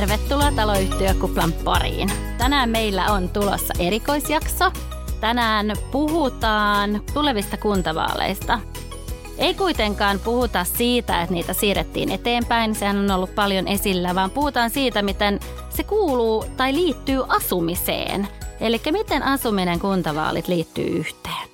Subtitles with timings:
[0.00, 2.10] Tervetuloa taloyhtiökuplan pariin.
[2.38, 4.72] Tänään meillä on tulossa erikoisjakso.
[5.20, 8.58] Tänään puhutaan tulevista kuntavaaleista.
[9.38, 14.70] Ei kuitenkaan puhuta siitä, että niitä siirrettiin eteenpäin, sehän on ollut paljon esillä, vaan puhutaan
[14.70, 15.40] siitä, miten
[15.70, 18.28] se kuuluu tai liittyy asumiseen.
[18.60, 21.48] Eli miten asuminen kuntavaalit liittyy yhteen.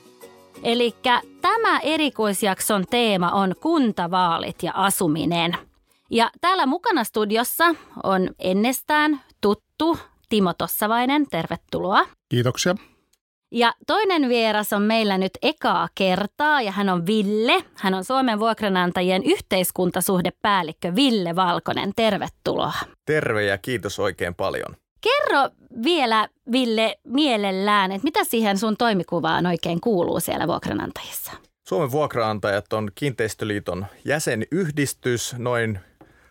[0.62, 0.94] Eli
[1.42, 5.69] tämä erikoisjakson teema on kuntavaalit ja asuminen.
[6.10, 11.26] Ja täällä mukana studiossa on ennestään tuttu Timo Tossavainen.
[11.30, 12.06] Tervetuloa.
[12.28, 12.74] Kiitoksia.
[13.52, 17.64] Ja toinen vieras on meillä nyt ekaa kertaa ja hän on Ville.
[17.74, 21.92] Hän on Suomen vuokranantajien yhteiskuntasuhdepäällikkö Ville Valkonen.
[21.96, 22.72] Tervetuloa.
[23.06, 24.76] Terve ja kiitos oikein paljon.
[25.00, 25.50] Kerro
[25.84, 31.32] vielä, Ville, mielellään, että mitä siihen sun toimikuvaan oikein kuuluu siellä vuokranantajissa?
[31.68, 35.78] Suomen vuokraantajat on Kiinteistöliiton jäsenyhdistys, noin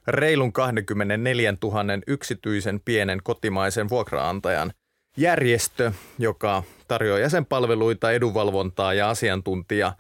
[0.08, 4.72] reilun 24 000 yksityisen pienen kotimaisen vuokraantajan
[5.18, 9.94] järjestö, joka tarjoaa jäsenpalveluita, edunvalvontaa ja asiantuntija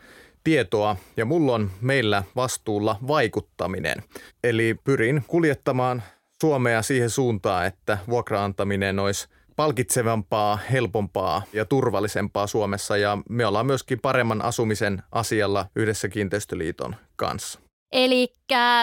[0.43, 4.03] tietoa ja mulla on meillä vastuulla vaikuttaminen.
[4.43, 6.03] Eli pyrin kuljettamaan
[6.41, 13.99] Suomea siihen suuntaan, että vuokraantaminen olisi palkitsevampaa, helpompaa ja turvallisempaa Suomessa ja me ollaan myöskin
[13.99, 17.59] paremman asumisen asialla yhdessä Kiinteistöliiton kanssa.
[17.91, 18.33] Eli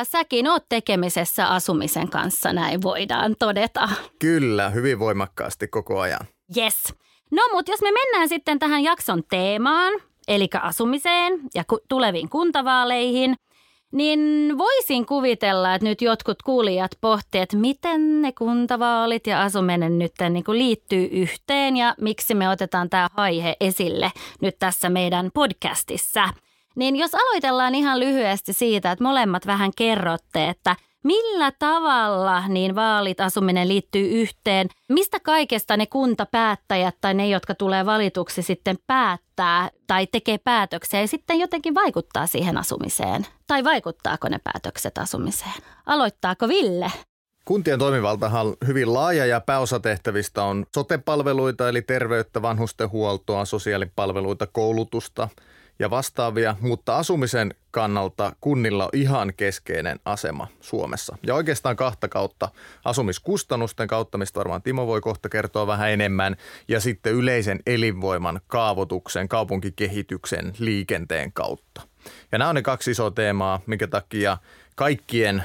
[0.03, 3.89] säkin oot tekemisessä asumisen kanssa, näin voidaan todeta.
[4.19, 6.27] Kyllä, hyvin voimakkaasti koko ajan.
[6.57, 6.95] Yes.
[7.31, 9.93] No mutta jos me mennään sitten tähän jakson teemaan,
[10.29, 13.35] eli asumiseen ja tuleviin kuntavaaleihin,
[13.93, 20.13] niin voisin kuvitella, että nyt jotkut kuulijat pohtivat, että miten ne kuntavaalit ja asuminen nyt
[20.31, 26.29] niin kuin liittyy yhteen ja miksi me otetaan tämä aihe esille nyt tässä meidän podcastissa.
[26.77, 33.21] Niin jos aloitellaan ihan lyhyesti siitä, että molemmat vähän kerrotte, että millä tavalla niin vaalit,
[33.21, 40.07] asuminen liittyy yhteen, mistä kaikesta ne kuntapäättäjät tai ne, jotka tulee valituksi sitten päättää tai
[40.07, 43.27] tekee päätöksiä ja sitten jotenkin vaikuttaa siihen asumiseen?
[43.47, 45.63] Tai vaikuttaako ne päätökset asumiseen?
[45.87, 46.93] Aloittaako Ville?
[47.45, 55.29] Kuntien toimivaltahan on hyvin laaja ja pääosa tehtävistä on sotepalveluita eli terveyttä, vanhustenhuoltoa, sosiaalipalveluita, koulutusta–
[55.79, 61.19] ja vastaavia, mutta asumisen kannalta kunnilla on ihan keskeinen asema Suomessa.
[61.27, 62.49] Ja oikeastaan kahta kautta
[62.85, 66.37] asumiskustannusten kautta, mistä varmaan Timo voi kohta kertoa vähän enemmän,
[66.69, 71.83] ja sitten yleisen elinvoiman kaavoituksen, kaupunkikehityksen, liikenteen kautta.
[72.33, 74.39] Ja nämä on ne kaksi isoa teemaa, minkä takia
[74.75, 75.45] kaikkien,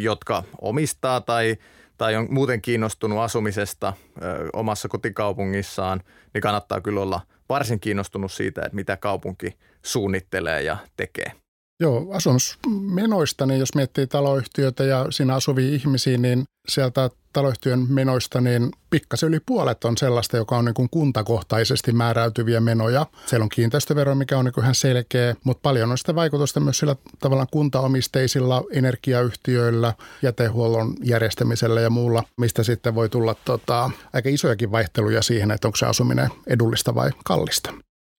[0.00, 1.56] jotka omistaa tai
[1.98, 3.92] tai on muuten kiinnostunut asumisesta
[4.22, 6.00] ö, omassa kotikaupungissaan,
[6.34, 7.20] niin kannattaa kyllä olla
[7.52, 11.41] varsin kiinnostunut siitä, että mitä kaupunki suunnittelee ja tekee.
[11.82, 18.70] Joo, asumismenoista, niin jos miettii taloyhtiötä ja siinä asuvia ihmisiä, niin sieltä taloyhtiön menoista, niin
[18.90, 23.06] pikkasen yli puolet on sellaista, joka on niin kuin kuntakohtaisesti määräytyviä menoja.
[23.26, 26.78] Siellä on kiinteistövero, mikä on niin kuin ihan selkeä, mutta paljon on sitä vaikutusta myös
[26.78, 34.72] sillä tavallaan kuntaomisteisilla energiayhtiöillä, jätehuollon järjestämisellä ja muulla, mistä sitten voi tulla tota, aika isojakin
[34.72, 37.74] vaihteluja siihen, että onko se asuminen edullista vai kallista.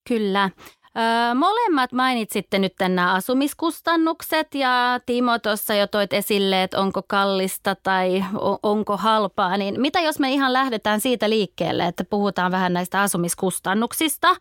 [0.07, 0.49] Kyllä.
[0.97, 7.75] Öö, molemmat mainitsitte nyt nämä asumiskustannukset ja Timo tuossa jo toit esille, että onko kallista
[7.75, 8.25] tai
[8.63, 9.57] onko halpaa.
[9.57, 14.35] Niin mitä jos me ihan lähdetään siitä liikkeelle, että puhutaan vähän näistä asumiskustannuksista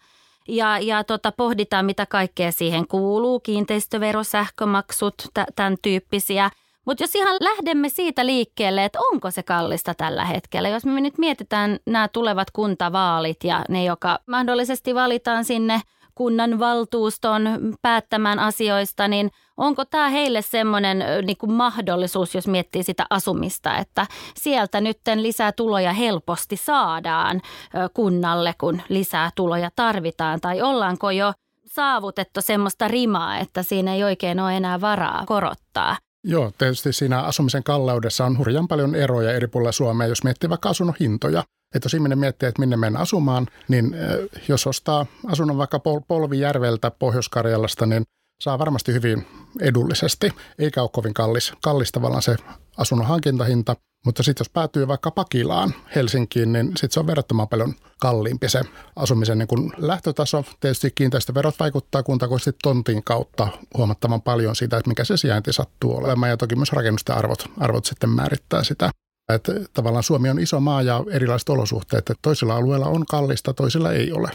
[0.49, 5.15] ja, ja tota, pohditaan mitä kaikkea siihen kuuluu, kiinteistövero, sähkömaksut,
[5.57, 6.51] tämän tyyppisiä.
[6.85, 11.19] Mutta jos ihan lähdemme siitä liikkeelle, että onko se kallista tällä hetkellä, jos me nyt
[11.19, 15.81] mietitään nämä tulevat kuntavaalit ja ne, joka mahdollisesti valitaan sinne–
[16.15, 17.43] kunnan valtuuston
[17.83, 24.07] päättämään asioista, niin onko tämä heille semmoinen niin kuin mahdollisuus, jos miettii sitä asumista, että
[24.35, 27.41] sieltä nyt lisää tuloja helposti saadaan
[27.95, 31.33] kunnalle, kun lisää tuloja tarvitaan, tai ollaanko jo
[31.67, 35.97] saavutettu semmoista rimaa, että siinä ei oikein ole enää varaa korottaa?
[36.25, 40.69] Joo, tietysti siinä asumisen kalleudessa on hurjan paljon eroja eri puolilla Suomea, jos miettii vaikka
[40.69, 41.45] asunnon hintoja.
[41.75, 43.97] Että jos ihminen miettii, että minne mennä asumaan, niin
[44.49, 48.05] jos ostaa asunnon vaikka Polvijärveltä Pohjois-Karjalasta, niin
[48.43, 49.27] saa varmasti hyvin
[49.61, 52.37] edullisesti, eikä ole kovin kallis, kallis tavallaan se
[52.77, 53.77] asunnon hankintahinta.
[54.07, 58.61] Mutta sitten jos päätyy vaikka Pakilaan Helsinkiin, niin sitten se on verrattoman paljon kalliimpi se
[58.97, 60.45] asumisen niin kun lähtötaso.
[60.61, 66.31] Tietysti kiinteistöverot vaikuttaa kuntakoisesti tontin kautta huomattavan paljon siitä, että mikä se sijainti sattuu olemaan.
[66.31, 68.91] Ja toki myös rakennusten arvot, arvot sitten määrittää sitä.
[69.33, 73.93] Että tavallaan Suomi on iso maa ja erilaiset olosuhteet, että toisilla alueilla on kallista, toisilla
[73.93, 74.31] ei ole.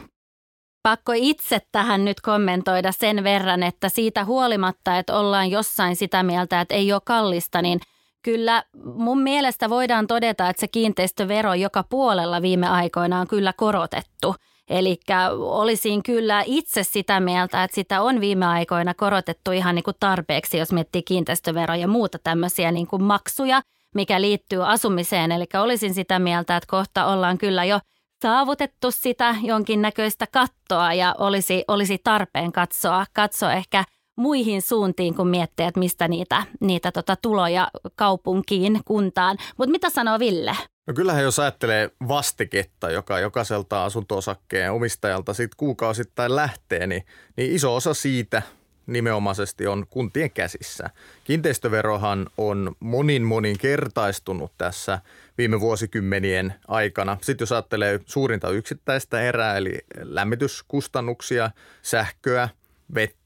[0.83, 6.61] Pakko itse tähän nyt kommentoida sen verran, että siitä huolimatta, että ollaan jossain sitä mieltä,
[6.61, 7.79] että ei ole kallista, niin
[8.23, 8.63] kyllä
[8.95, 14.35] mun mielestä voidaan todeta, että se kiinteistövero joka puolella viime aikoina on kyllä korotettu.
[14.69, 14.99] Eli
[15.39, 20.57] olisin kyllä itse sitä mieltä, että sitä on viime aikoina korotettu ihan niin kuin tarpeeksi,
[20.57, 23.61] jos miettii kiinteistöveroja ja muuta tämmöisiä niin kuin maksuja,
[23.95, 25.31] mikä liittyy asumiseen.
[25.31, 27.79] Eli olisin sitä mieltä, että kohta ollaan kyllä jo
[28.21, 33.83] saavutettu sitä jonkinnäköistä kattoa ja olisi, olisi tarpeen katsoa, katsoa ehkä
[34.17, 39.37] muihin suuntiin, kun miettii, että mistä niitä, niitä tota tuloja kaupunkiin, kuntaan.
[39.57, 40.57] Mutta mitä sanoo Ville?
[40.87, 47.05] No kyllähän jos ajattelee vastiketta, joka jokaiselta asunto-osakkeen omistajalta sit kuukausittain lähtee, niin,
[47.37, 48.41] niin iso osa siitä
[48.87, 50.89] nimenomaisesti on kuntien käsissä.
[51.23, 54.99] Kiinteistöverohan on monin monin kertaistunut tässä
[55.37, 57.17] viime vuosikymmenien aikana.
[57.21, 62.49] Sitten jos ajattelee suurinta yksittäistä erää, eli lämmityskustannuksia, sähköä,
[62.95, 63.16] vettä,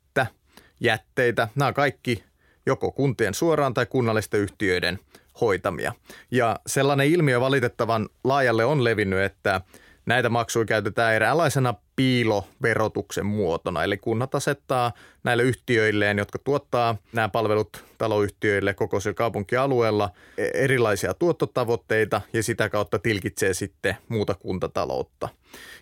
[0.82, 2.24] jätteitä, nämä kaikki
[2.66, 5.00] joko kuntien suoraan tai kunnallisten yhtiöiden–
[5.42, 5.94] hoitamia.
[6.32, 9.62] Ja sellainen ilmiö valitettavan laajalle on levinnyt, että
[10.06, 13.84] näitä maksuja käytetään eräänlaisena piiloverotuksen muotona.
[13.84, 14.92] Eli kunnat asettaa
[15.24, 22.70] näille yhtiöilleen, jotka tuottaa nämä palvelut taloyhtiöille koko sillä kaupunkialueella e- erilaisia tuottotavoitteita ja sitä
[22.70, 25.30] kautta tilkitsee sitten muuta kuntataloutta.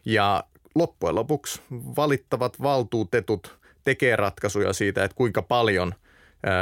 [0.06, 0.44] Ja
[0.76, 5.94] loppujen lopuksi valittavat valtuutetut tekee ratkaisuja siitä, että kuinka paljon–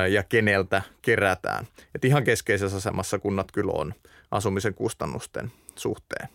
[0.10, 1.68] ja keneltä kerätään.
[1.96, 3.94] Et ihan keskeisessä asemassa kunnat kyllä on
[4.32, 6.30] asumisen kustannusten suhteen.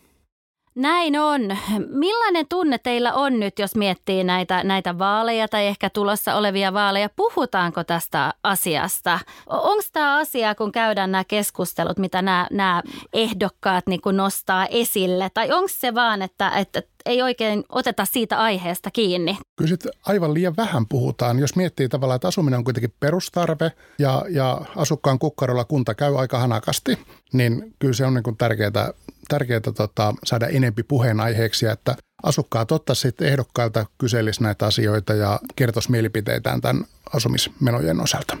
[0.75, 1.41] Näin on.
[1.89, 7.09] Millainen tunne teillä on nyt, jos miettii näitä, näitä vaaleja tai ehkä tulossa olevia vaaleja?
[7.15, 9.19] Puhutaanko tästä asiasta?
[9.47, 12.81] Onko tämä asia, kun käydään nämä keskustelut, mitä nämä, nämä
[13.13, 15.29] ehdokkaat niin nostaa esille?
[15.33, 19.37] Tai onko se vaan, että, että ei oikein oteta siitä aiheesta kiinni.
[19.55, 21.39] Kyllä sitten aivan liian vähän puhutaan.
[21.39, 26.39] Jos miettii tavallaan, että asuminen on kuitenkin perustarve ja, ja asukkaan kukkarolla kunta käy aika
[26.39, 26.97] hanakasti,
[27.33, 28.93] niin kyllä se on niin tärkeää,
[29.27, 35.91] tärkeää tota, saada enempi puheenaiheeksi, että asukkaat ottaisi sitten ehdokkailta kyselisi näitä asioita ja kertoisi
[35.91, 38.37] mielipiteitään tämän asumismenojen osalta.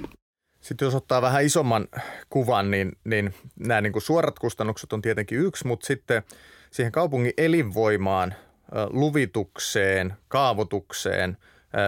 [0.61, 1.87] Sitten jos ottaa vähän isomman
[2.29, 6.23] kuvan, niin, niin nämä niin kuin suorat kustannukset on tietenkin yksi, mutta sitten
[6.71, 8.33] siihen kaupungin elinvoimaan
[8.89, 11.37] luvitukseen, kaavoitukseen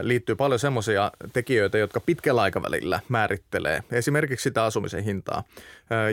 [0.01, 5.43] liittyy paljon semmoisia tekijöitä, jotka pitkällä aikavälillä määrittelee esimerkiksi sitä asumisen hintaa.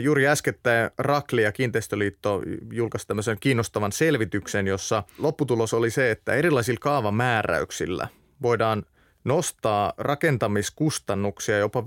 [0.01, 2.41] Juuri äskettäin Rakli ja Kiinteistöliitto
[2.71, 8.07] julkaisi tämmöisen kiinnostavan selvityksen, jossa lopputulos oli se, että erilaisilla kaavamääräyksillä
[8.41, 8.83] voidaan
[9.23, 11.83] nostaa rakentamiskustannuksia jopa 15-33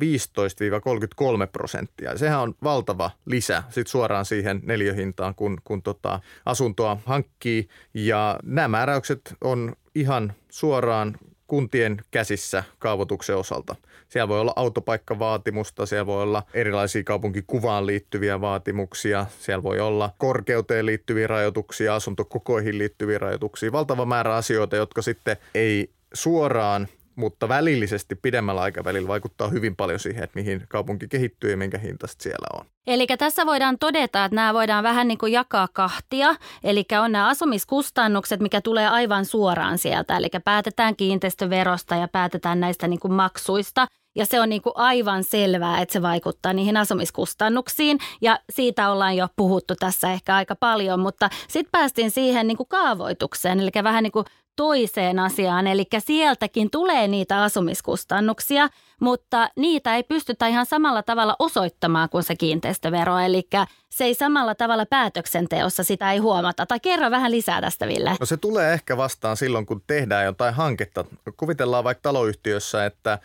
[1.53, 2.19] prosenttia.
[2.19, 7.69] Sehän on valtava lisä sit suoraan siihen neljöhintaan, kun, kun tota asuntoa hankkii.
[7.95, 13.77] Ja nämä määräykset on ihan suoraan kuntien käsissä kaavoituksen osalta.
[14.09, 20.87] Siellä voi olla autopaikkavaatimusta, siellä voi olla erilaisia kaupunkikuvaan liittyviä vaatimuksia, siellä voi olla korkeuteen
[20.87, 28.61] liittyviä rajoituksia, asuntokokoihin liittyviä rajoituksia, valtava määrä asioita, jotka sitten ei suoraan mutta välillisesti pidemmällä
[28.61, 32.67] aikavälillä vaikuttaa hyvin paljon siihen, että mihin kaupunki kehittyy ja minkä hinta siellä on.
[32.87, 36.35] Eli tässä voidaan todeta, että nämä voidaan vähän niin kuin jakaa kahtia.
[36.65, 40.17] Eli on nämä asumiskustannukset, mikä tulee aivan suoraan sieltä.
[40.17, 43.87] Eli päätetään kiinteistöverosta ja päätetään näistä niin kuin maksuista.
[44.17, 47.99] Ja se on niin kuin aivan selvää, että se vaikuttaa niihin asumiskustannuksiin.
[48.21, 52.69] Ja siitä ollaan jo puhuttu tässä ehkä aika paljon, mutta sitten päästiin siihen niin kuin
[52.69, 53.61] kaavoitukseen.
[53.61, 54.25] Eli vähän niin kuin
[54.57, 58.69] toiseen asiaan, eli sieltäkin tulee niitä asumiskustannuksia,
[59.01, 63.49] mutta niitä ei pystytä ihan samalla tavalla osoittamaan kuin se kiinteistövero, eli
[63.91, 66.67] se ei samalla tavalla päätöksenteossa sitä ei huomata.
[66.67, 68.17] Tai kerro vähän lisää tästä, Ville.
[68.21, 71.05] No se tulee ehkä vastaan silloin, kun tehdään jotain hanketta.
[71.37, 73.19] Kuvitellaan vaikka taloyhtiössä, että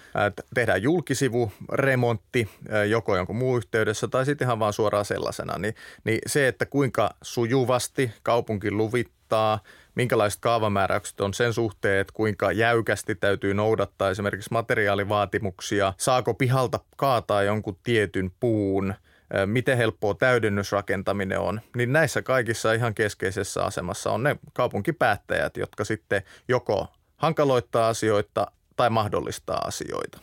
[0.54, 2.50] tehdään julkisivu, remontti
[2.90, 5.58] joko jonkun muun yhteydessä tai sitten ihan vaan suoraan sellaisena.
[5.58, 9.60] Niin, niin se, että kuinka sujuvasti kaupunki luvittaa–
[9.96, 17.44] minkälaiset kaavamääräykset on sen suhteen, että kuinka jäykästi täytyy noudattaa esimerkiksi materiaalivaatimuksia, saako pihalta kaataa
[17.44, 18.94] jonkun tietyn puun,
[19.46, 26.24] miten helppoa täydennysrakentaminen on, niin näissä kaikissa ihan keskeisessä asemassa on ne kaupunkipäättäjät, jotka sitten
[26.48, 30.20] joko hankaloittaa asioita tai mahdollistaa asioita.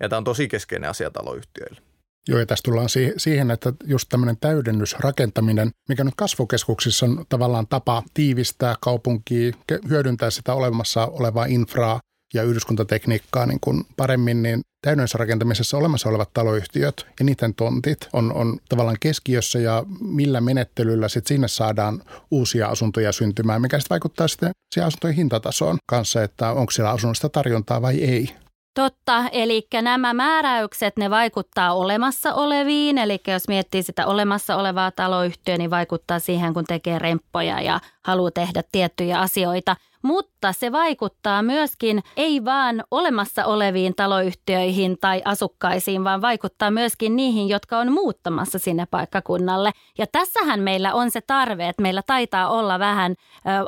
[0.00, 1.89] Ja tämä on tosi keskeinen asia taloyhtiöille.
[2.28, 8.02] Joo, ja tässä tullaan siihen, että just tämmöinen täydennysrakentaminen, mikä nyt kasvukeskuksissa on tavallaan tapa
[8.14, 9.52] tiivistää kaupunkia,
[9.88, 12.00] hyödyntää sitä olemassa olevaa infraa
[12.34, 18.58] ja yhdyskuntatekniikkaa niin kuin paremmin, niin täydennysrakentamisessa olemassa olevat taloyhtiöt ja niiden tontit on, on
[18.68, 24.50] tavallaan keskiössä ja millä menettelyllä sitten sinne saadaan uusia asuntoja syntymään, mikä sitten vaikuttaa sitten
[24.74, 28.28] siihen asuntojen hintatasoon kanssa, että onko siellä asunnosta tarjontaa vai ei.
[28.74, 35.58] Totta, eli nämä määräykset, ne vaikuttaa olemassa oleviin, eli jos miettii sitä olemassa olevaa taloyhtiöä,
[35.58, 39.76] niin vaikuttaa siihen, kun tekee remppoja ja haluaa tehdä tiettyjä asioita.
[40.02, 47.48] Mutta se vaikuttaa myöskin ei vaan olemassa oleviin taloyhtiöihin tai asukkaisiin, vaan vaikuttaa myöskin niihin,
[47.48, 49.70] jotka on muuttamassa sinne paikkakunnalle.
[49.98, 53.14] Ja tässähän meillä on se tarve, että meillä taitaa olla vähän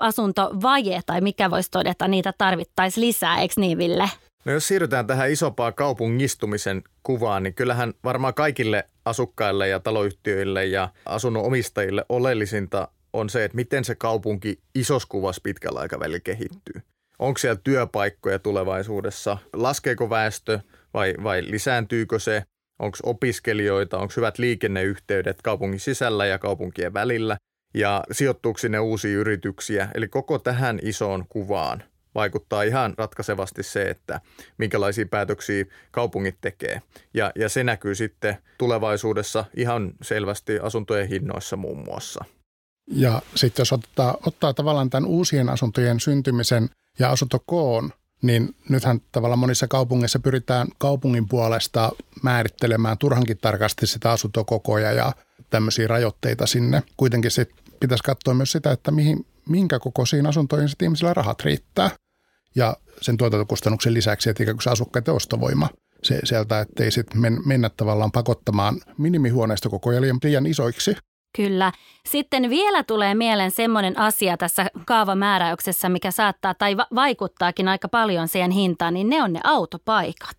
[0.00, 4.10] asuntovaje tai mikä voisi todeta, niitä tarvittaisiin lisää, eikö niin Ville?
[4.44, 10.88] No jos siirrytään tähän isompaan kaupungistumisen kuvaan, niin kyllähän varmaan kaikille asukkaille ja taloyhtiöille ja
[11.06, 16.82] asunnon omistajille oleellisinta on se, että miten se kaupunki isossa kuvassa pitkällä aikavälillä kehittyy.
[17.18, 19.38] Onko siellä työpaikkoja tulevaisuudessa?
[19.52, 20.60] Laskeeko väestö
[20.94, 22.42] vai, vai lisääntyykö se?
[22.78, 23.98] Onko opiskelijoita?
[23.98, 27.36] Onko hyvät liikenneyhteydet kaupungin sisällä ja kaupunkien välillä?
[27.74, 29.88] Ja sijoittuuko sinne uusia yrityksiä?
[29.94, 31.82] Eli koko tähän isoon kuvaan
[32.14, 34.20] vaikuttaa ihan ratkaisevasti se, että
[34.58, 36.82] minkälaisia päätöksiä kaupungit tekee.
[37.14, 42.24] Ja, ja se näkyy sitten tulevaisuudessa ihan selvästi asuntojen hinnoissa muun muassa.
[42.86, 47.92] Ja sitten jos ottaa, ottaa tavallaan tämän uusien asuntojen syntymisen ja asuntokoon,
[48.22, 51.92] niin nythän tavallaan monissa kaupungeissa pyritään kaupungin puolesta
[52.22, 55.12] määrittelemään turhankin tarkasti sitä asuntokokoja ja
[55.50, 56.82] tämmöisiä rajoitteita sinne.
[56.96, 61.90] Kuitenkin sitten pitäisi katsoa myös sitä, että mihin, minkä kokoisiin asuntoihin sitten ihmisillä rahat riittää.
[62.54, 65.68] Ja sen tuotantokustannuksen lisäksi, että ikään kuin se asukkaiden ostovoima
[66.02, 70.96] se, sieltä, ettei sitten men, mennä tavallaan pakottamaan minimihuoneistokokoja liian, liian isoiksi.
[71.36, 71.72] Kyllä.
[72.08, 78.28] Sitten vielä tulee mieleen semmoinen asia tässä kaavamääräyksessä, mikä saattaa tai va- vaikuttaakin aika paljon
[78.28, 80.36] siihen hintaan, niin ne on ne autopaikat.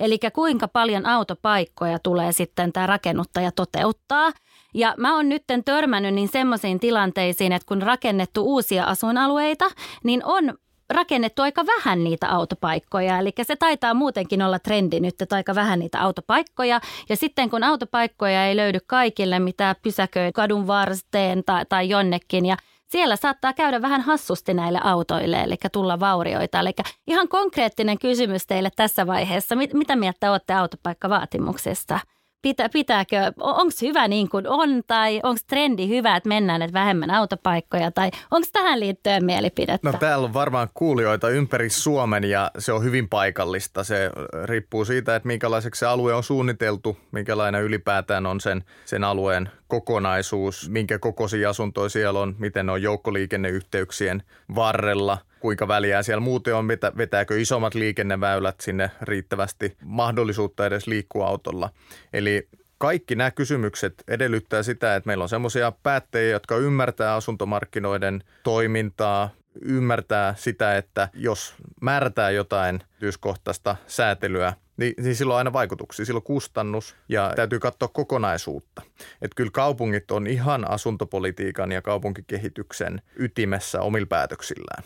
[0.00, 4.32] Eli kuinka paljon autopaikkoja tulee sitten tämä rakennuttaja toteuttaa.
[4.74, 9.64] Ja mä oon nyt törmännyt niin semmoisiin tilanteisiin, että kun rakennettu uusia asuinalueita,
[10.04, 10.54] niin on
[10.90, 13.18] rakennettu aika vähän niitä autopaikkoja.
[13.18, 16.80] Eli se taitaa muutenkin olla trendi nyt, että aika vähän niitä autopaikkoja.
[17.08, 22.56] Ja sitten kun autopaikkoja ei löydy kaikille, mitä pysäköi kadun varsteen tai, tai jonnekin ja
[22.86, 26.60] siellä saattaa käydä vähän hassusti näille autoille, eli tulla vaurioita.
[26.60, 26.72] Eli
[27.06, 29.56] ihan konkreettinen kysymys teille tässä vaiheessa.
[29.56, 32.00] Mitä mieltä olette autopaikkavaatimuksesta?
[32.46, 37.10] Pitä, pitääkö, onko hyvä niin kuin on tai onko trendi hyvä, että mennään että vähemmän
[37.10, 39.92] autopaikkoja tai onko tähän liittyen mielipidettä?
[39.92, 43.84] No täällä on varmaan kuulijoita ympäri Suomen ja se on hyvin paikallista.
[43.84, 44.10] Se
[44.44, 50.68] riippuu siitä, että minkälaiseksi se alue on suunniteltu, minkälainen ylipäätään on sen, sen alueen kokonaisuus,
[50.70, 54.22] minkä kokoisia asuntoja siellä on, miten ne on joukkoliikenneyhteyksien
[54.54, 61.70] varrella– kuinka väliä siellä muuten on, vetääkö isommat liikenneväylät sinne riittävästi mahdollisuutta edes liikkua autolla.
[62.12, 69.30] Eli kaikki nämä kysymykset edellyttää sitä, että meillä on semmoisia päättäjiä, jotka ymmärtää asuntomarkkinoiden toimintaa,
[69.62, 76.04] ymmärtää sitä, että jos määrätään jotain tyyskohtaista säätelyä, niin, niin silloin on aina vaikutuksia.
[76.04, 78.82] Silloin kustannus ja täytyy katsoa kokonaisuutta.
[79.22, 84.84] Että kyllä kaupungit on ihan asuntopolitiikan ja kaupunkikehityksen ytimessä omilla päätöksillään.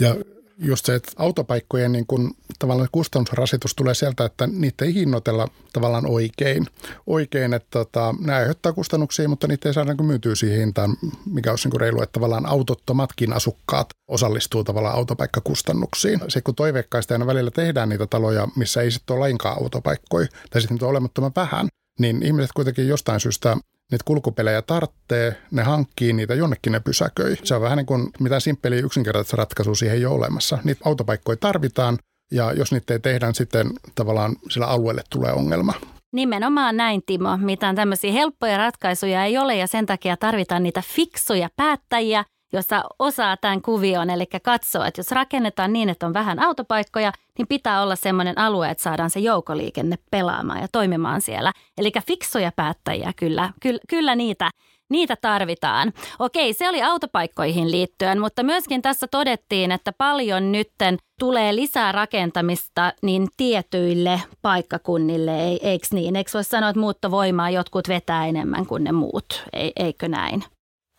[0.00, 0.16] Ja
[0.58, 6.06] just se, että autopaikkojen niin kun, tavallaan kustannusrasitus tulee sieltä, että niitä ei hinnoitella tavallaan
[6.06, 6.66] oikein.
[7.06, 10.96] Oikein, että tota, nämä aiheuttaa kustannuksia, mutta niitä ei saada niin myytyä siihen hintaan,
[11.26, 16.20] mikä olisi niin reilu, että tavallaan autottomatkin asukkaat osallistuu tavallaan autopaikkakustannuksiin.
[16.28, 20.60] Se, kun toiveikkaista aina välillä tehdään niitä taloja, missä ei sitten ole lainkaan autopaikkoja, tai
[20.60, 23.56] sitten on olemattoman vähän, niin ihmiset kuitenkin jostain syystä
[23.92, 27.36] niitä kulkupelejä tarttee, ne hankkii niitä, jonnekin ne pysäköi.
[27.44, 30.58] Se on vähän niin kuin mitä simppeliä yksinkertaista ratkaisua siihen ei ole olemassa.
[30.64, 31.98] Niitä autopaikkoja tarvitaan
[32.32, 35.74] ja jos niitä ei tehdä, niin sitten tavallaan sillä alueelle tulee ongelma.
[36.12, 37.36] Nimenomaan näin, Timo.
[37.36, 43.36] Mitään tämmöisiä helppoja ratkaisuja ei ole ja sen takia tarvitaan niitä fiksuja päättäjiä, jossa osaa
[43.36, 47.96] tämän kuvion, eli katsoo, että jos rakennetaan niin, että on vähän autopaikkoja, niin pitää olla
[47.96, 51.52] semmoinen alue, että saadaan se joukoliikenne pelaamaan ja toimimaan siellä.
[51.78, 54.50] Eli fiksoja päättäjiä kyllä, kyllä, kyllä niitä,
[54.90, 55.92] niitä tarvitaan.
[56.18, 62.92] Okei, se oli autopaikkoihin liittyen, mutta myöskin tässä todettiin, että paljon nytten tulee lisää rakentamista
[63.02, 66.16] niin tietyille paikkakunnille, eikö niin?
[66.16, 69.44] Eikö voisi sanoa, että muuttovoimaa jotkut vetää enemmän kuin ne muut,
[69.76, 70.44] eikö näin?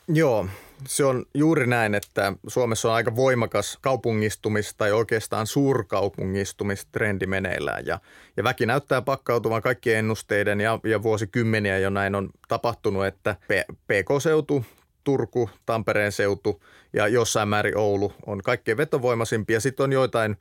[0.07, 0.45] Joo,
[0.85, 7.85] se on juuri näin, että Suomessa on aika voimakas kaupungistumis- tai oikeastaan suurkaupungistumistrendi meneillään.
[7.85, 7.99] Ja,
[8.37, 13.35] ja väki näyttää pakkautuvan kaikkien ennusteiden ja, ja vuosikymmeniä jo näin on tapahtunut, että
[13.87, 14.65] PK-seutu,
[15.03, 19.59] Turku, Tampereen seutu ja jossain määrin Oulu on kaikkein vetovoimaisimpia.
[19.59, 20.37] Sitten on joitain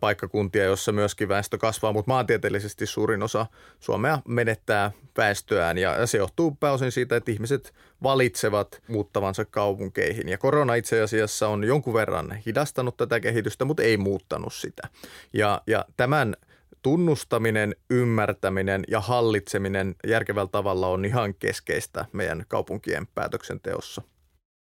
[0.00, 3.46] paikkakuntia, jossa myöskin väestö kasvaa, mutta maantieteellisesti suurin osa
[3.80, 10.28] Suomea menettää väestöään ja se johtuu pääosin siitä, että ihmiset valitsevat muuttavansa kaupunkeihin.
[10.28, 14.88] Ja korona itse asiassa on jonkun verran hidastanut tätä kehitystä, mutta ei muuttanut sitä.
[15.32, 16.36] Ja, ja tämän
[16.82, 24.02] tunnustaminen, ymmärtäminen ja hallitseminen järkevällä tavalla on ihan keskeistä meidän kaupunkien päätöksenteossa.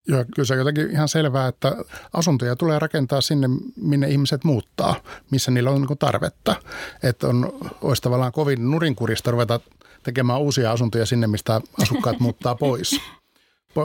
[0.09, 1.77] Joo, kyllä se on jotenkin ihan selvää, että
[2.13, 4.95] asuntoja tulee rakentaa sinne, minne ihmiset muuttaa,
[5.31, 6.55] missä niillä on niin tarvetta.
[7.03, 9.61] Että on, olisi tavallaan kovin nurinkurista ruveta
[10.03, 13.01] tekemään uusia asuntoja sinne, mistä asukkaat muuttaa pois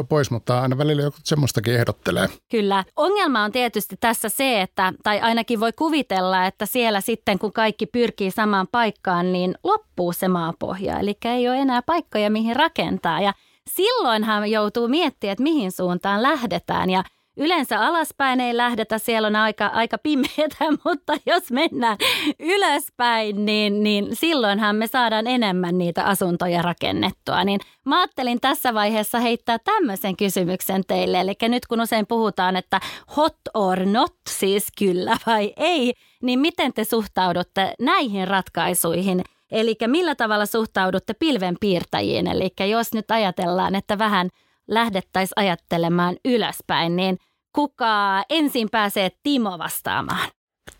[0.09, 2.29] pois, mutta aina välillä joku semmoistakin ehdottelee.
[2.51, 2.83] Kyllä.
[2.95, 7.85] Ongelma on tietysti tässä se, että, tai ainakin voi kuvitella, että siellä sitten kun kaikki
[7.85, 10.99] pyrkii samaan paikkaan, niin loppuu se maapohja.
[10.99, 13.21] Eli ei ole enää paikkoja, mihin rakentaa.
[13.21, 13.33] Ja
[13.67, 16.89] silloinhan joutuu miettimään, että mihin suuntaan lähdetään.
[16.89, 17.03] Ja
[17.39, 21.97] Yleensä alaspäin ei lähdetä, siellä on aika, aika pimeätä, mutta jos mennään
[22.39, 27.43] ylöspäin, niin, niin silloinhan me saadaan enemmän niitä asuntoja rakennettua.
[27.43, 31.19] Niin mä ajattelin tässä vaiheessa heittää tämmöisen kysymyksen teille.
[31.19, 32.79] Eli nyt kun usein puhutaan, että
[33.17, 35.93] hot or not, siis kyllä vai ei,
[36.23, 39.21] niin miten te suhtaudutte näihin ratkaisuihin–
[39.51, 42.27] Eli millä tavalla suhtaudutte pilvenpiirtäjiin?
[42.27, 44.29] Eli jos nyt ajatellaan, että vähän
[44.67, 47.17] lähdettäisiin ajattelemaan ylöspäin, niin
[47.55, 50.29] kuka ensin pääsee Timo vastaamaan?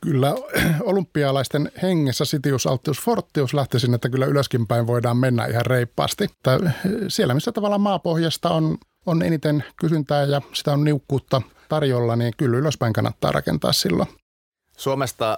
[0.02, 0.36] Kyllä
[0.84, 6.28] olympialaisten hengessä Sitius Altius Fortius lähtisin, että kyllä ylöskin päin voidaan mennä ihan reippaasti.
[6.44, 6.60] Tai
[7.08, 12.58] siellä, missä tavallaan maapohjasta on, on eniten kysyntää ja sitä on niukkuutta tarjolla, niin kyllä
[12.58, 14.10] ylöspäin kannattaa rakentaa silloin.
[14.78, 15.38] Suomesta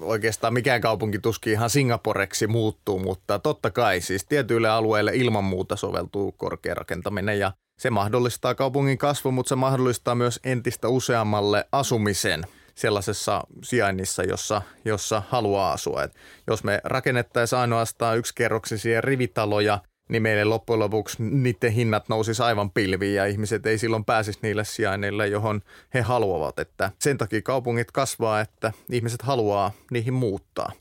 [0.00, 5.76] oikeastaan mikään kaupunki tuskin ihan Singaporeksi muuttuu, mutta totta kai siis tietyille alueille ilman muuta
[5.76, 12.42] soveltuu korkea rakentaminen ja se mahdollistaa kaupungin kasvun, mutta se mahdollistaa myös entistä useammalle asumisen
[12.74, 16.02] sellaisessa sijainnissa, jossa, jossa haluaa asua.
[16.02, 16.14] Et
[16.46, 23.14] jos me rakennettaisiin ainoastaan yksikerroksisia rivitaloja– niin meille loppujen lopuksi niiden hinnat nousisi aivan pilviin
[23.14, 25.62] ja ihmiset ei silloin pääsisi niille sijainneille, johon
[25.94, 26.58] he haluavat.
[26.58, 30.72] Että sen takia kaupungit kasvaa, että ihmiset haluaa niihin muuttaa.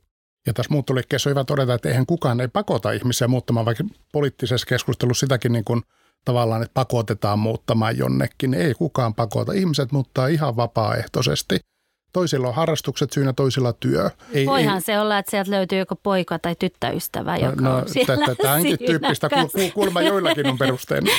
[0.48, 4.68] Ja tässä muuttoliikkeessä on hyvä todeta, että eihän kukaan ei pakota ihmisiä muuttamaan, vaikka poliittisessa
[4.68, 5.82] keskustelussa sitäkin niin kuin
[6.26, 8.54] tavallaan, että pakotetaan muuttamaan jonnekin.
[8.54, 9.54] Ei kukaan pakota.
[9.54, 11.60] Ihmiset muuttaa ihan vapaaehtoisesti–
[12.16, 14.10] Toisilla on harrastukset syynä, toisilla työ.
[14.34, 17.90] Ei, Voihan ei, se olla, että sieltä löytyy joko poika tai tyttöystävä, joka no, on
[17.90, 19.30] siellä Tämänkin tyyppistä
[19.74, 21.12] kuulemma joillakin on perusteena.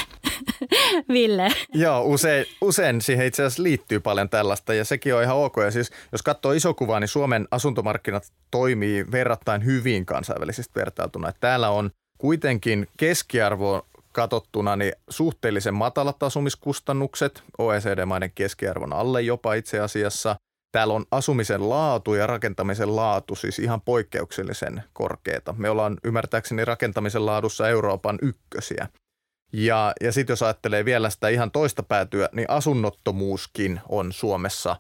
[1.09, 1.49] Ville.
[1.75, 5.57] Joo, usein, usein siihen itse asiassa liittyy paljon tällaista ja sekin on ihan ok.
[5.65, 11.29] Ja siis, jos katsoo iso kuvaa, niin Suomen asuntomarkkinat toimii verrattain hyvin kansainvälisesti vertailtuna.
[11.29, 19.81] Että täällä on kuitenkin keskiarvo katsottuna niin suhteellisen matalat asumiskustannukset, OECD-maiden keskiarvon alle jopa itse
[19.81, 20.37] asiassa.
[20.77, 25.55] Täällä on asumisen laatu ja rakentamisen laatu siis ihan poikkeuksellisen korkeita.
[25.59, 28.89] Me ollaan ymmärtääkseni rakentamisen laadussa Euroopan ykkösiä.
[29.53, 34.77] Ja, ja sitten jos ajattelee vielä sitä ihan toista päätyä, niin asunnottomuuskin on Suomessa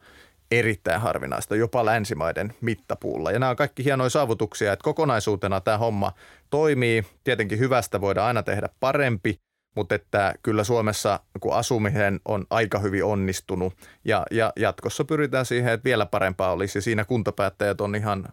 [0.51, 3.31] erittäin harvinaista, jopa länsimaiden mittapuulla.
[3.31, 6.13] Ja nämä on kaikki hienoja saavutuksia, että kokonaisuutena tämä homma
[6.51, 7.05] toimii.
[7.25, 9.37] Tietenkin hyvästä voidaan aina tehdä parempi,
[9.77, 15.73] mutta että kyllä Suomessa kun asuminen on aika hyvin onnistunut ja, ja jatkossa pyritään siihen,
[15.73, 18.29] että vielä parempaa olisi siinä kuntapäättäjät on ihan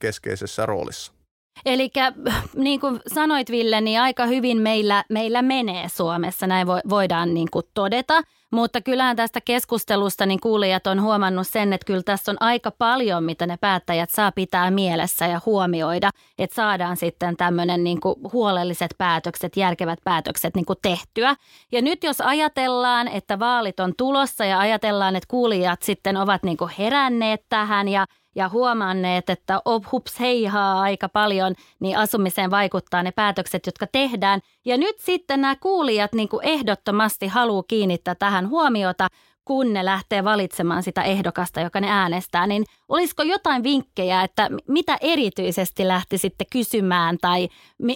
[0.00, 1.12] keskeisessä roolissa.
[1.66, 1.90] Eli
[2.54, 7.66] niin kuin sanoit Ville, niin aika hyvin meillä, meillä menee Suomessa, näin voidaan niin kuin
[7.74, 8.22] todeta.
[8.54, 13.24] Mutta kyllähän tästä keskustelusta niin kuulijat on huomannut sen, että kyllä tässä on aika paljon,
[13.24, 18.94] mitä ne päättäjät saa pitää mielessä ja huomioida, että saadaan sitten tämmöinen niin kuin huolelliset
[18.98, 21.36] päätökset, järkevät päätökset niin kuin tehtyä.
[21.72, 26.56] Ja nyt jos ajatellaan, että vaalit on tulossa ja ajatellaan, että kuulijat sitten ovat niin
[26.56, 33.02] kuin heränneet tähän ja– ja huomanneet, että op, hups heihaa aika paljon, niin asumiseen vaikuttaa
[33.02, 34.40] ne päätökset, jotka tehdään.
[34.64, 39.08] Ja nyt sitten nämä kuulijat niin kuin ehdottomasti haluaa kiinnittää tähän huomiota,
[39.44, 44.98] kun ne lähtee valitsemaan sitä ehdokasta, joka ne äänestää, niin olisiko jotain vinkkejä, että mitä
[45.00, 47.48] erityisesti lähti sitten kysymään tai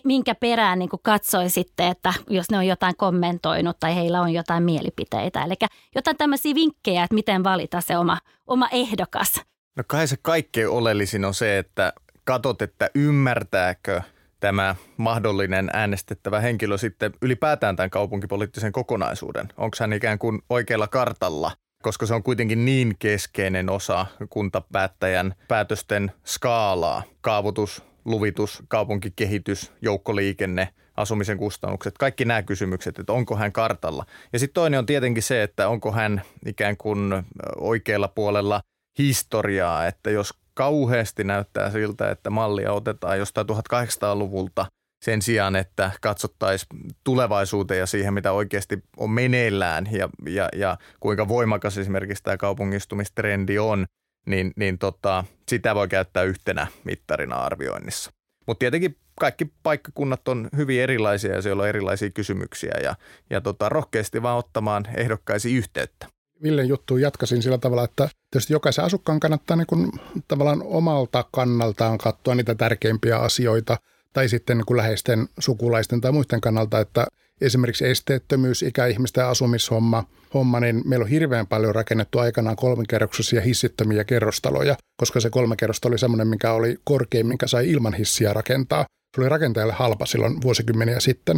[0.05, 5.44] minkä perään niin katsoisitte, että jos ne on jotain kommentoinut tai heillä on jotain mielipiteitä.
[5.44, 5.55] Eli
[5.94, 9.42] jotain tämmöisiä vinkkejä, että miten valita se oma, oma ehdokas.
[9.78, 11.92] No kai se kaikkein oleellisin on se, että
[12.24, 14.00] katot, että ymmärtääkö
[14.40, 19.48] tämä mahdollinen äänestettävä henkilö sitten ylipäätään tämän kaupunkipoliittisen kokonaisuuden.
[19.56, 21.50] Onko hän ikään kuin oikealla kartalla,
[21.82, 27.02] koska se on kuitenkin niin keskeinen osa kuntapäättäjän päätösten skaalaa.
[27.20, 34.06] Kaavoitus, luvitus, kaupunkikehitys, joukkoliikenne, asumisen kustannukset, kaikki nämä kysymykset, että onko hän kartalla.
[34.32, 37.24] Ja sitten toinen on tietenkin se, että onko hän ikään kuin
[37.56, 38.60] oikealla puolella
[38.98, 44.66] historiaa, että jos kauheasti näyttää siltä, että mallia otetaan jostain 1800-luvulta
[45.04, 46.68] sen sijaan, että katsottaisiin
[47.04, 53.58] tulevaisuuteen ja siihen, mitä oikeasti on meneillään ja, ja, ja kuinka voimakas esimerkiksi tämä kaupungistumistrendi
[53.58, 53.87] on,
[54.26, 58.11] niin, niin tota, sitä voi käyttää yhtenä mittarina arvioinnissa.
[58.46, 62.94] Mutta tietenkin kaikki paikkakunnat on hyvin erilaisia ja siellä on erilaisia kysymyksiä ja,
[63.30, 66.06] ja tota, rohkeasti vaan ottamaan ehdokkaisiin yhteyttä.
[66.42, 69.92] Villen juttu jatkaisin sillä tavalla, että tietysti jokaisen asukkaan kannattaa niin kuin
[70.29, 73.77] tavallaan omalta kannaltaan katsoa niitä tärkeimpiä asioita
[74.12, 77.07] tai sitten niin kuin läheisten sukulaisten tai muiden kannalta, että
[77.40, 84.77] esimerkiksi esteettömyys, ikäihmisten asumishomma, homma, niin meillä on hirveän paljon rakennettu aikanaan kolmikerroksisia hissittömiä kerrostaloja,
[84.96, 88.87] koska se kolme kerrosta oli semmoinen, mikä oli korkein, minkä sai ilman hissiä rakentaa.
[89.14, 91.37] Se oli rakentajalle halpa silloin vuosikymmeniä sitten.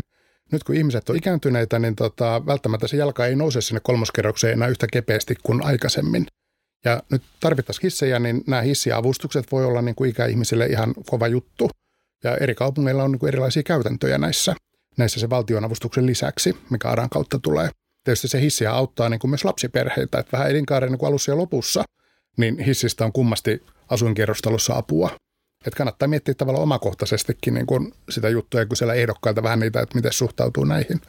[0.52, 4.68] Nyt kun ihmiset on ikääntyneitä, niin tota, välttämättä se jalka ei nouse sinne kolmoskerrokseen enää
[4.68, 6.26] yhtä kepeästi kuin aikaisemmin.
[6.84, 11.70] Ja nyt tarvittaisiin hissejä, niin nämä hissiavustukset voi olla niin kuin ikäihmisille ihan kova juttu.
[12.24, 14.54] Ja eri kaupungeilla on niin kuin erilaisia käytäntöjä näissä,
[14.96, 17.70] näissä se valtionavustuksen lisäksi, mikä ARAN kautta tulee.
[18.04, 21.36] Tietysti se hissiä auttaa niin kuin myös lapsiperheiltä, että vähän elinkaaren niin kuin alussa ja
[21.36, 21.84] lopussa,
[22.36, 25.10] niin hissistä on kummasti asuinkerrostalossa apua.
[25.66, 29.94] Että kannattaa miettiä tavallaan omakohtaisestikin niin kuin sitä juttua ja kysellä ehdokkailta vähän niitä, että
[29.94, 31.00] miten suhtautuu näihin.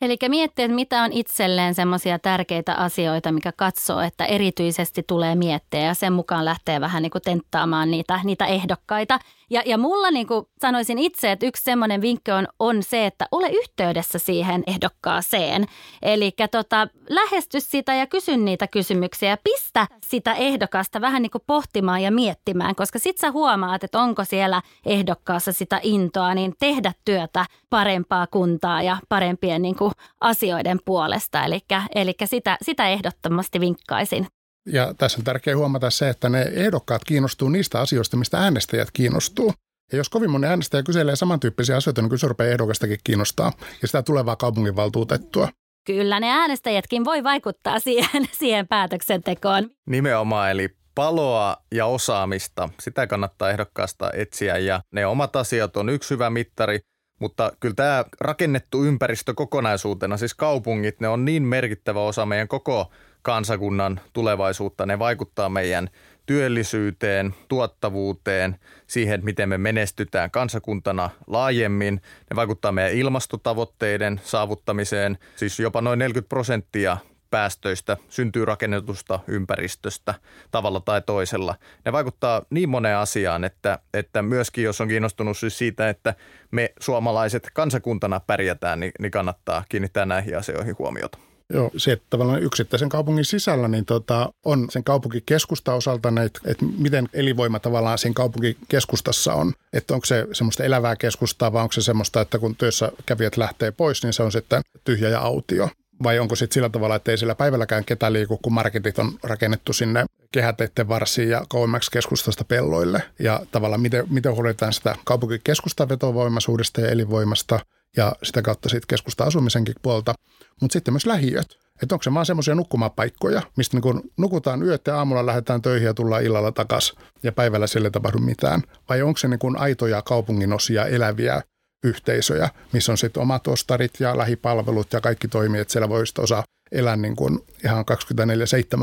[0.00, 5.80] Eli miettiä, että mitä on itselleen semmoisia tärkeitä asioita, mikä katsoo, että erityisesti tulee miettiä
[5.80, 9.18] ja sen mukaan lähtee vähän niin kuin tenttaamaan niitä, niitä ehdokkaita.
[9.50, 13.26] Ja, ja mulla niin kuin sanoisin itse, että yksi semmoinen vinkki on, on se, että
[13.32, 15.66] ole yhteydessä siihen ehdokkaaseen.
[16.02, 21.44] Eli tota, lähesty sitä ja kysy niitä kysymyksiä ja pistä sitä ehdokasta vähän niin kuin
[21.46, 26.92] pohtimaan ja miettimään, koska sit sä huomaat, että onko siellä ehdokkaassa sitä intoa, niin tehdä
[27.04, 29.87] työtä parempaa kuntaa ja parempien niin kuin
[30.20, 31.44] asioiden puolesta.
[31.44, 31.60] Eli,
[31.94, 34.26] eli sitä, sitä ehdottomasti vinkkaisin.
[34.66, 39.52] Ja tässä on tärkeää huomata se, että ne ehdokkaat kiinnostuu niistä asioista, mistä äänestäjät kiinnostuu.
[39.92, 43.88] Ja jos kovin moni äänestäjä kyselee samantyyppisiä asioita, niin kyllä se rupeaa ehdokastakin kiinnostaa ja
[43.88, 45.48] sitä tulevaa kaupunginvaltuutettua.
[45.86, 49.70] Kyllä ne äänestäjätkin voi vaikuttaa siihen, siihen päätöksentekoon.
[49.86, 56.10] Nimenomaan, eli paloa ja osaamista, sitä kannattaa ehdokkaasta etsiä ja ne omat asiat on yksi
[56.10, 56.80] hyvä mittari,
[57.18, 62.90] mutta kyllä tämä rakennettu ympäristö kokonaisuutena, siis kaupungit, ne on niin merkittävä osa meidän koko
[63.22, 64.86] kansakunnan tulevaisuutta.
[64.86, 65.90] Ne vaikuttaa meidän
[66.26, 72.00] työllisyyteen, tuottavuuteen, siihen, miten me menestytään kansakuntana laajemmin.
[72.30, 76.96] Ne vaikuttaa meidän ilmastotavoitteiden saavuttamiseen, siis jopa noin 40 prosenttia
[77.30, 80.14] päästöistä syntyy rakennetusta ympäristöstä
[80.50, 81.54] tavalla tai toisella.
[81.84, 86.14] Ne vaikuttaa niin moneen asiaan, että, että myöskin jos on kiinnostunut siis siitä, että
[86.50, 91.18] me suomalaiset kansakuntana pärjätään, niin, niin kannattaa kiinnittää näihin asioihin huomiota.
[91.52, 96.64] Joo, se, että tavallaan yksittäisen kaupungin sisällä niin tota, on sen kaupunkikeskusta osalta, että, että
[96.78, 99.52] miten elinvoima tavallaan siinä kaupunkikeskustassa on.
[99.72, 103.70] Että onko se semmoista elävää keskustaa vai onko se semmoista, että kun työssä kävijät lähtee
[103.70, 105.68] pois, niin se on sitten tyhjä ja autio.
[106.02, 109.72] Vai onko sitten sillä tavalla, että ei sillä päivälläkään ketä liiku, kun marketit on rakennettu
[109.72, 113.02] sinne kehäteiden varsiin ja kauemmaksi keskustasta pelloille.
[113.18, 117.60] Ja tavallaan miten, miten huolehditaan sitä kaupunkikeskustan vetovoimaisuudesta ja elinvoimasta
[117.96, 120.14] ja sitä kautta sitten keskusta asumisenkin puolta
[120.60, 121.58] mutta sitten myös lähiöt.
[121.82, 125.94] Että onko se vaan semmoisia nukkumapaikkoja, mistä niin nukutaan yöt ja aamulla lähdetään töihin ja
[125.94, 128.62] tullaan illalla takaisin ja päivällä sille ei tapahdu mitään.
[128.88, 131.42] Vai onko se niin kuin aitoja kaupungin osia eläviä
[131.84, 136.42] yhteisöjä, missä on sitten omat ostarit ja lähipalvelut ja kaikki toimii, että siellä voi osa
[136.72, 137.84] elää niin kuin ihan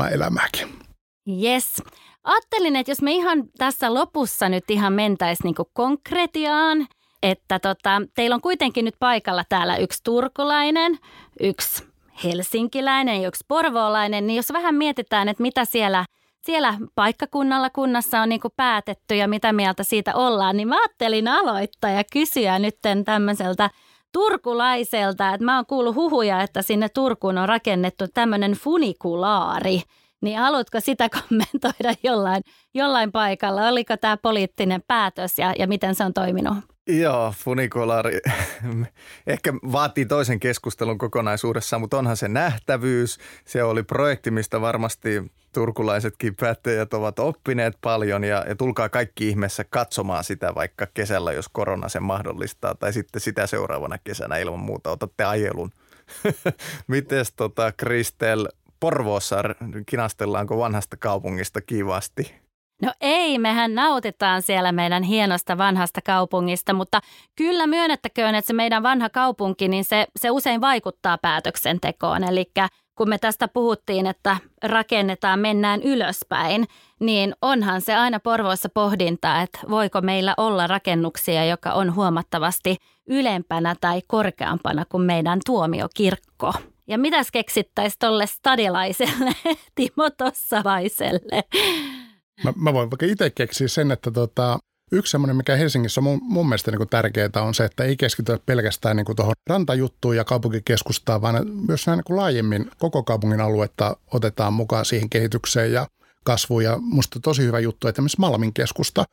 [0.08, 0.68] 24-7 elämääkin.
[1.42, 1.82] Yes.
[2.24, 6.86] Ajattelin, että jos me ihan tässä lopussa nyt ihan mentäisiin niin konkretiaan,
[7.22, 10.98] että tota, teillä on kuitenkin nyt paikalla täällä yksi turkulainen,
[11.40, 11.84] yksi
[12.24, 16.04] helsinkiläinen ja yksi porvoolainen, niin jos vähän mietitään, että mitä siellä,
[16.46, 21.28] siellä paikkakunnalla kunnassa on niin kuin päätetty ja mitä mieltä siitä ollaan, niin mä ajattelin
[21.28, 23.70] aloittaa ja kysyä nyt tämmöiseltä
[24.12, 29.82] turkulaiselta, että mä oon kuullut huhuja, että sinne Turkuun on rakennettu tämmöinen funikulaari.
[30.22, 32.42] Niin haluatko sitä kommentoida jollain,
[32.74, 33.68] jollain paikalla?
[33.68, 36.75] Oliko tämä poliittinen päätös ja, ja miten se on toiminut?
[36.88, 38.20] Joo, funikulari
[39.26, 43.18] ehkä vaatii toisen keskustelun kokonaisuudessaan, mutta onhan se nähtävyys.
[43.44, 45.22] Se oli projekti, mistä varmasti
[45.52, 51.48] turkulaisetkin päättäjät ovat oppineet paljon ja, ja tulkaa kaikki ihmeessä katsomaan sitä vaikka kesällä, jos
[51.48, 55.70] korona sen mahdollistaa tai sitten sitä seuraavana kesänä ilman muuta otatte ajelun.
[56.86, 58.48] Mites tota Kristel,
[58.80, 59.42] Porvoossa
[59.86, 62.45] kinastellaanko vanhasta kaupungista kivasti?
[62.82, 67.00] No ei, mehän nautitaan siellä meidän hienosta vanhasta kaupungista, mutta
[67.36, 72.24] kyllä myönnettäköön, että se meidän vanha kaupunki, niin se, se usein vaikuttaa päätöksentekoon.
[72.24, 72.44] Eli
[72.96, 76.64] kun me tästä puhuttiin, että rakennetaan, mennään ylöspäin,
[77.00, 83.74] niin onhan se aina Porvoossa pohdintaa, että voiko meillä olla rakennuksia, joka on huomattavasti ylempänä
[83.80, 86.52] tai korkeampana kuin meidän tuomiokirkko.
[86.86, 89.32] Ja mitäs keksittäisiin tolle stadilaiselle
[89.74, 91.44] Timo Tossavaiselle?
[92.44, 94.58] Mä, mä voin vaikka itse keksiä sen, että tota,
[94.92, 98.38] Yksi semmoinen, mikä Helsingissä on mun, mun mielestä niin tärkeää, on se, että ei keskitytä
[98.46, 104.52] pelkästään niin tuohon rantajuttuun ja kaupunkikeskustaan, vaan myös näin niin laajemmin koko kaupungin aluetta otetaan
[104.52, 105.86] mukaan siihen kehitykseen ja
[106.24, 106.64] kasvuun.
[106.64, 109.04] Ja musta tosi hyvä juttu, että esimerkiksi Malmin keskusta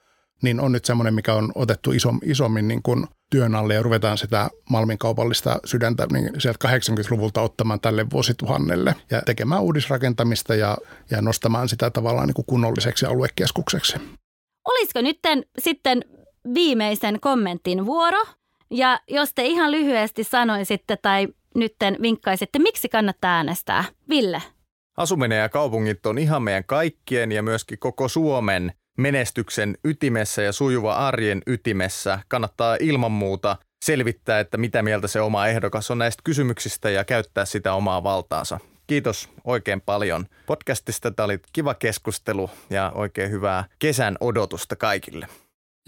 [0.44, 4.18] niin on nyt semmoinen, mikä on otettu isom, isommin niin kuin työn alle ja ruvetaan
[4.18, 10.78] sitä Malmin kaupallista sydäntä niin sieltä 80-luvulta ottamaan tälle vuosituhannelle ja tekemään uudisrakentamista ja,
[11.12, 13.98] ja nostamaan sitä tavallaan niin kuin kunnolliseksi aluekeskukseksi.
[14.68, 15.20] Olisiko nyt
[15.60, 16.06] sitten
[16.54, 18.24] viimeisen kommentin vuoro?
[18.72, 23.84] Ja jos te ihan lyhyesti sanoisitte tai nytten vinkkaisitte, miksi kannattaa äänestää?
[24.10, 24.42] Ville?
[24.98, 30.96] Asuminen ja kaupungit on ihan meidän kaikkien ja myöskin koko Suomen menestyksen ytimessä ja sujuva
[30.96, 32.20] arjen ytimessä.
[32.28, 37.46] Kannattaa ilman muuta selvittää, että mitä mieltä se oma ehdokas on näistä kysymyksistä ja käyttää
[37.46, 38.60] sitä omaa valtaansa.
[38.88, 41.12] Kiitos oikein paljon podcastista.
[41.12, 45.28] Tämä oli kiva keskustelu ja oikein hyvää kesän odotusta kaikille.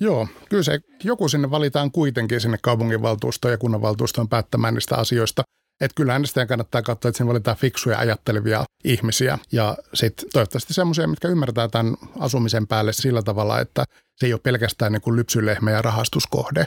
[0.01, 5.43] Joo, kyllä se joku sinne valitaan kuitenkin sinne kaupunginvaltuustoon ja kunnanvaltuustoon päättämään niistä asioista.
[5.81, 11.07] Että kyllä äänestäjän kannattaa katsoa, että sinne valitaan fiksuja ajattelevia ihmisiä ja sitten toivottavasti semmoisia,
[11.07, 13.85] mitkä ymmärtää tämän asumisen päälle sillä tavalla, että
[14.15, 16.65] se ei ole pelkästään niin kuin lypsylehmä ja rahastuskohde,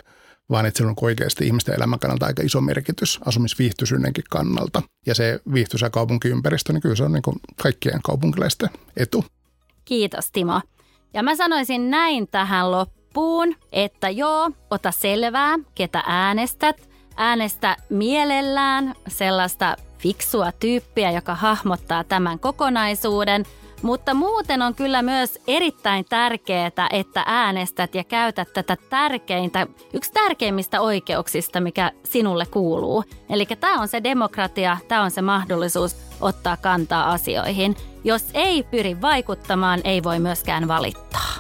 [0.51, 4.83] vaan että sillä on oikeasti ihmisten elämän kannalta aika iso merkitys asumisviihtyisynnenkin kannalta.
[5.07, 9.25] Ja se viihtyisä kaupunkiympäristö, niin kyllä se on niin kuin kaikkien kaupunkilaisten etu.
[9.85, 10.61] Kiitos Timo.
[11.15, 16.88] Ja mä sanoisin näin tähän loppuun, että joo, ota selvää, ketä äänestät.
[17.21, 23.45] Äänestä mielellään sellaista fiksua tyyppiä, joka hahmottaa tämän kokonaisuuden–
[23.83, 30.81] mutta muuten on kyllä myös erittäin tärkeää, että äänestät ja käytät tätä tärkeintä, yksi tärkeimmistä
[30.81, 33.05] oikeuksista, mikä sinulle kuuluu.
[33.31, 37.77] Eli tämä on se demokratia, tämä on se mahdollisuus ottaa kantaa asioihin.
[38.05, 41.35] Jos ei pyri vaikuttamaan, ei voi myöskään valittaa.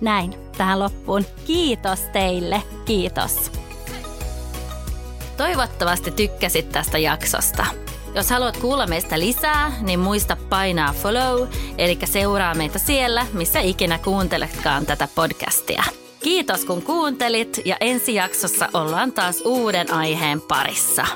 [0.00, 1.24] Näin, tähän loppuun.
[1.46, 3.63] Kiitos teille, kiitos.
[5.36, 7.66] Toivottavasti tykkäsit tästä jaksosta.
[8.14, 13.98] Jos haluat kuulla meistä lisää, niin muista painaa follow, eli seuraa meitä siellä, missä ikinä
[13.98, 15.84] kuunteletkaan tätä podcastia.
[16.22, 21.06] Kiitos kun kuuntelit ja ensi jaksossa ollaan taas uuden aiheen parissa.